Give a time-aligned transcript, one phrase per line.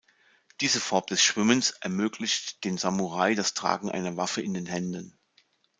[0.61, 5.15] Diese Form des Schwimmens ermöglicht den Samurai das Tragen einer Waffe in den Händen.